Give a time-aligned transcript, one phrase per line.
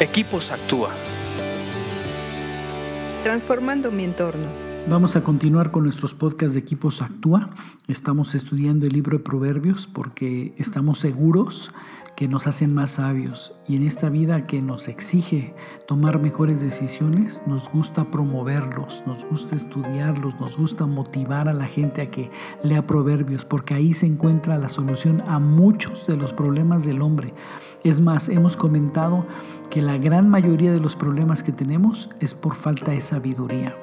[0.00, 0.90] Equipos Actúa.
[3.22, 4.48] Transformando mi entorno.
[4.88, 7.50] Vamos a continuar con nuestros podcasts de Equipos Actúa.
[7.86, 11.70] Estamos estudiando el libro de Proverbios porque estamos seguros
[12.16, 15.54] que nos hacen más sabios y en esta vida que nos exige
[15.86, 22.02] tomar mejores decisiones, nos gusta promoverlos, nos gusta estudiarlos, nos gusta motivar a la gente
[22.02, 22.30] a que
[22.62, 27.34] lea proverbios, porque ahí se encuentra la solución a muchos de los problemas del hombre.
[27.82, 29.26] Es más, hemos comentado
[29.68, 33.76] que la gran mayoría de los problemas que tenemos es por falta de sabiduría.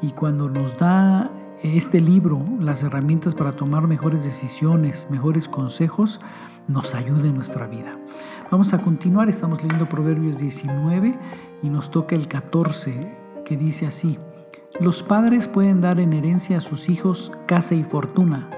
[0.00, 1.30] Y cuando nos da
[1.62, 6.20] este libro las herramientas para tomar mejores decisiones, mejores consejos,
[6.66, 7.98] nos ayude en nuestra vida.
[8.50, 11.18] Vamos a continuar, estamos leyendo Proverbios 19
[11.62, 14.18] y nos toca el 14 que dice así,
[14.80, 18.48] los padres pueden dar en herencia a sus hijos casa y fortuna,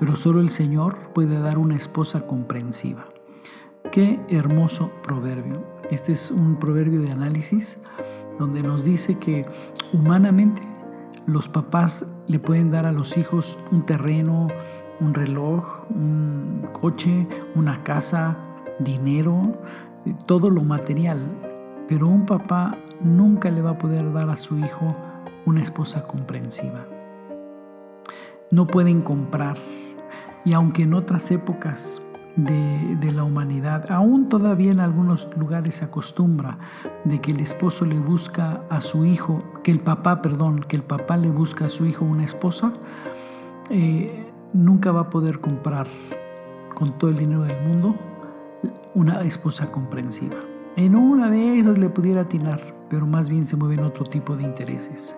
[0.00, 3.04] pero solo el Señor puede dar una esposa comprensiva.
[3.92, 5.64] Qué hermoso proverbio.
[5.90, 7.78] Este es un proverbio de análisis
[8.38, 9.46] donde nos dice que
[9.92, 10.62] humanamente
[11.26, 14.48] los papás le pueden dar a los hijos un terreno,
[15.00, 18.36] un reloj, un coche, una casa,
[18.78, 19.60] dinero,
[20.04, 21.20] eh, todo lo material.
[21.88, 24.96] Pero un papá nunca le va a poder dar a su hijo
[25.44, 26.86] una esposa comprensiva.
[28.50, 29.56] No pueden comprar.
[30.44, 32.02] Y aunque en otras épocas
[32.36, 36.58] de, la humanidad, aún todavía en algunos lugares se acostumbra
[37.04, 40.82] de que el esposo le busca a su hijo, que el papá, perdón, que el
[40.82, 42.72] papá le busca a su hijo una esposa,
[43.70, 45.86] eh, nunca va a poder comprar
[46.74, 47.94] con todo el dinero del mundo
[48.94, 50.36] una esposa comprensiva.
[50.76, 54.44] En una de esas le pudiera atinar, pero más bien se mueven otro tipo de
[54.44, 55.16] intereses.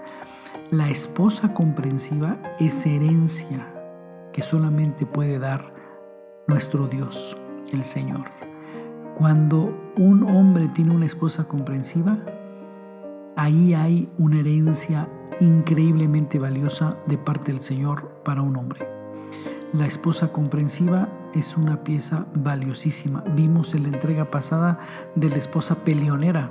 [0.71, 3.67] La esposa comprensiva es herencia
[4.33, 5.78] que solamente puede dar
[6.49, 7.37] nuestro Dios,
[7.73, 8.25] el Señor.
[9.15, 12.17] Cuando un hombre tiene una esposa comprensiva,
[13.37, 15.09] ahí hay una herencia
[15.41, 18.89] increíblemente valiosa de parte del Señor para un hombre.
[19.75, 23.23] La esposa comprensiva es una pieza valiosísima.
[23.37, 24.79] Vimos en la entrega pasada
[25.15, 26.51] de la esposa peleonera,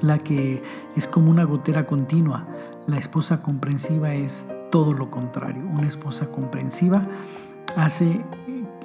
[0.00, 0.62] la que
[0.96, 2.46] es como una gotera continua.
[2.86, 5.62] La esposa comprensiva es todo lo contrario.
[5.70, 7.06] Una esposa comprensiva
[7.76, 8.24] hace